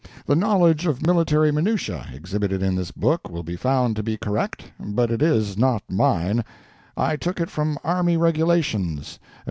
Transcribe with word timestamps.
The 0.25 0.35
knowledge 0.35 0.87
of 0.87 1.05
military 1.05 1.51
minutiæ 1.51 2.11
exhibited 2.11 2.63
in 2.63 2.75
this 2.75 2.89
book 2.89 3.29
will 3.29 3.43
be 3.43 3.55
found 3.55 3.95
to 3.97 4.01
be 4.01 4.17
correct, 4.17 4.71
but 4.79 5.11
it 5.11 5.21
is 5.21 5.59
not 5.59 5.83
mine; 5.87 6.43
I 6.97 7.15
took 7.15 7.39
it 7.39 7.51
from 7.51 7.77
Army 7.83 8.17
Regulations, 8.17 9.19
ed. 9.23 9.27